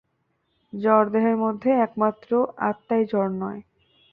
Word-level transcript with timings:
জড় 0.73 1.07
দেহের 1.09 1.37
মধ্যে 1.37 1.69
একমাত্র 1.85 2.29
আত্মাই 2.61 3.03
জড় 3.05 3.33
নয়। 3.41 3.61